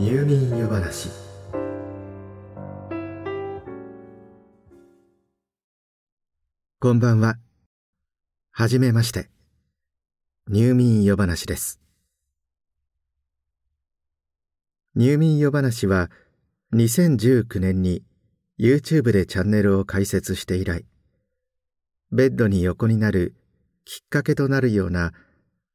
[0.00, 1.10] 入眠夜話。
[6.78, 7.34] こんばんは。
[8.52, 9.28] はじめまして。
[10.46, 11.80] 入眠夜話です。
[14.94, 16.12] 入眠夜話は
[16.74, 18.04] 2019年に
[18.56, 20.84] YouTube でチャンネルを開設して以来
[22.12, 23.34] ベッドに横になる
[23.84, 25.12] きっかけとなるような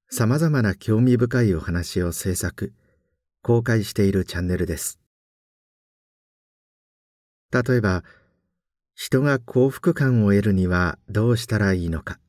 [0.09, 2.73] さまざまな興味深いお話を制作。
[3.43, 4.99] 公開しているチャンネルです。
[7.51, 8.03] 例えば
[8.95, 12.19] 人が幸福感を得るにはどうしたらいいのか。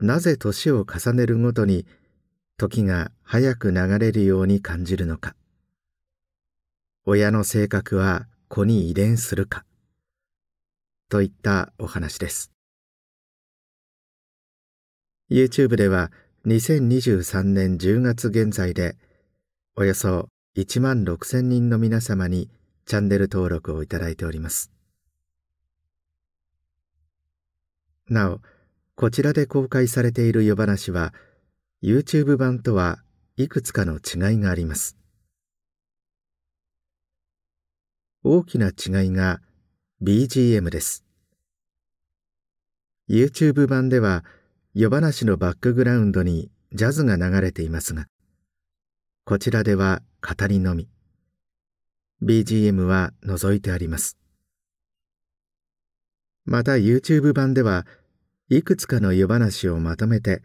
[0.00, 1.86] なぜ年を重ねるごとに
[2.56, 5.36] 時が早く流れるように感じるのか。
[7.04, 9.64] 親の性格は子に遺伝するか。
[11.10, 12.52] といったお話です。
[15.30, 16.10] YouTube では
[16.46, 18.96] 2023年10月現在で
[19.74, 22.50] およそ1万6千人の皆様に
[22.84, 24.70] チャンネル登録をいただいております。
[28.06, 28.40] なお
[28.96, 31.14] こちらで公開されている夜話は
[31.82, 32.98] YouTube 版とは
[33.38, 34.98] いくつかの違いがあります。
[38.22, 39.40] 大きな違いが
[40.02, 41.02] BGM です。
[43.08, 44.22] YouTube 版では
[44.74, 48.06] 夜話のバックグラウンドにジャズが流れていますが
[49.32, 50.90] こちらでは語りのみ。
[52.22, 54.18] BGM は除いてあります。
[56.44, 57.86] また YouTube 版では
[58.50, 60.42] いくつかの夜話をまとめて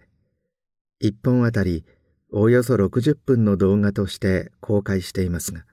[1.03, 1.83] 1本あたり
[2.31, 5.65] およそ60分の動画として公開していますが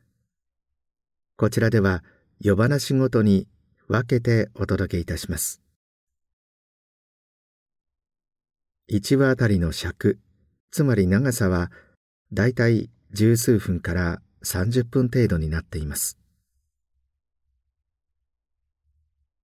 [1.37, 2.03] こちらでは
[2.41, 3.47] 夜話ごとに
[3.87, 5.63] 分けてお届けいたします。
[8.91, 10.19] 1話あたりの尺
[10.73, 11.71] つまり長さは
[12.33, 16.19] だいたい十数分から30分程度になっています。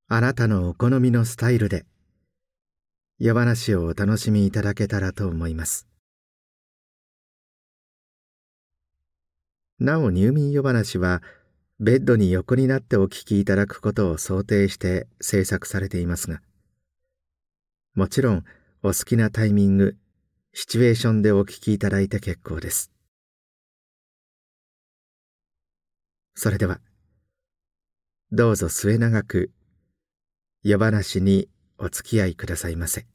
[0.09, 1.87] あなたのお好みのスタイルで
[3.21, 5.87] 夜話をお楽しみいただけたらと思います。
[9.79, 11.23] なお入眠夜話は
[11.79, 16.43] ベッドに横になってお聞きいただくことを想定して制作されていますが
[17.95, 18.45] もちろん
[18.83, 19.97] お好きなタイミング
[20.53, 22.91] シチュエーションでお聞きいただいて結構です。
[26.43, 26.81] それでは
[28.33, 29.51] どうぞ末永く
[30.63, 33.07] 夜話にお付き合いくださいませ。